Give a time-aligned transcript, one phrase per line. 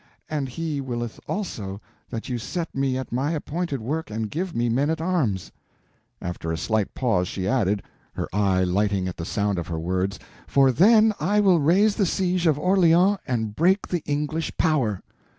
[0.31, 4.67] And He willeth also that you set me at my appointed work and give me
[4.67, 5.51] men at arms."
[6.19, 7.83] After a slight pause she added,
[8.13, 10.17] her eye lighting at the sound of her words,
[10.47, 11.27] "For then will
[11.57, 15.03] I raise the siege of Orleans and break the English power!"